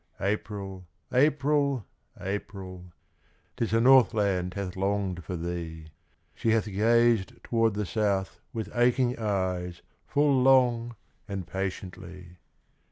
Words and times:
April! 0.19 0.87
April! 1.13 1.85
April! 2.19 2.85
'Tis 3.55 3.69
the 3.69 3.79
Northland 3.79 4.55
hath 4.55 4.75
longed 4.75 5.23
for 5.23 5.35
thee, 5.35 5.91
She 6.33 6.49
hath 6.49 6.65
gazed 6.65 7.33
toward 7.43 7.75
the 7.75 7.85
South 7.85 8.39
with 8.51 8.71
aching 8.75 9.19
eyes 9.19 9.83
Full 10.07 10.41
long 10.41 10.95
and 11.27 11.45
patiently. 11.45 12.37